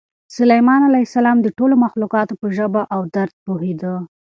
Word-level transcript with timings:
سلیمان 0.37 0.81
علیه 0.89 1.05
السلام 1.09 1.37
د 1.41 1.47
ټولو 1.57 1.75
مخلوقاتو 1.85 2.33
په 2.41 2.47
ژبه 2.57 2.81
او 2.95 3.01
درد 3.15 3.35
پوهېده. 3.45 3.93